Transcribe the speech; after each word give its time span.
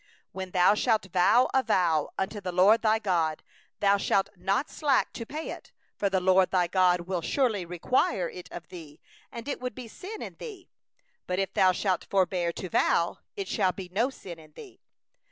22When 0.33 0.51
thou 0.51 0.73
shalt 0.73 1.05
vow 1.13 1.47
a 1.53 1.61
vow 1.61 2.09
unto 2.17 2.41
the 2.41 2.51
LORD 2.51 2.81
thy 2.81 2.97
God, 2.97 3.43
thou 3.81 3.97
shalt 3.97 4.29
not 4.35 4.65
be 4.65 4.73
slack 4.73 5.13
to 5.13 5.27
pay 5.27 5.51
it; 5.51 5.71
for 5.95 6.09
the 6.09 6.19
LORD 6.19 6.49
thy 6.49 6.65
God 6.65 7.01
will 7.01 7.21
surely 7.21 7.65
require 7.67 8.27
it 8.27 8.51
of 8.51 8.69
thee; 8.69 8.99
and 9.31 9.47
it 9.47 9.59
will 9.61 9.69
be 9.69 9.87
sin 9.87 10.23
in 10.23 10.37
thee. 10.39 10.71
23But 11.27 11.37
if 11.37 11.53
thou 11.53 11.71
shalt 11.71 12.07
forbear 12.09 12.51
to 12.51 12.67
vow, 12.67 13.19
it 13.35 13.47
shall 13.47 13.73
be 13.73 13.89
no 13.91 14.09
sin 14.09 14.39
in 14.39 14.53
thee. 14.53 14.81